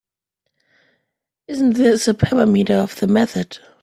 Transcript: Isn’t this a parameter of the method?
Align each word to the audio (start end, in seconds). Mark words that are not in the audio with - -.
Isn’t 1.47 1.75
this 1.75 2.07
a 2.07 2.15
parameter 2.15 2.83
of 2.83 2.99
the 2.99 3.05
method? 3.05 3.59